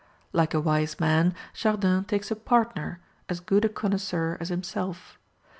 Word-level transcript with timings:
Like 0.33 0.55
a 0.55 0.59
wise 0.59 0.99
man, 0.99 1.35
Chardin 1.53 2.05
takes 2.05 2.31
a 2.31 2.35
partner, 2.35 3.01
as 3.29 3.39
good 3.39 3.63
a 3.65 3.69
connoisseur 3.69 4.35
as 4.39 4.49
himself. 4.49 5.19